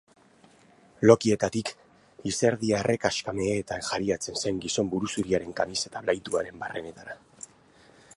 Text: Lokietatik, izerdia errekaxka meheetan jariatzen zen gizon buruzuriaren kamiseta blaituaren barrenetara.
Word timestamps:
Lokietatik, 1.09 1.67
izerdia 2.31 2.79
errekaxka 2.83 3.35
meheetan 3.41 3.85
jariatzen 3.89 4.41
zen 4.45 4.63
gizon 4.65 4.89
buruzuriaren 4.95 5.53
kamiseta 5.61 6.03
blaituaren 6.09 6.61
barrenetara. 6.65 7.19